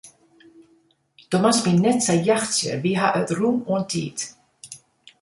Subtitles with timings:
[1.29, 4.17] Do moatst my net sa jachtsje, we hawwe it rûm oan tiid.